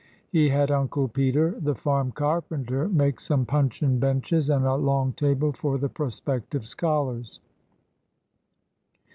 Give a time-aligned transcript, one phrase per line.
[0.31, 5.53] He had Uncle Peter, the farm carpenter, make some puncheon benches and a long table
[5.53, 7.39] for the prospective scholars.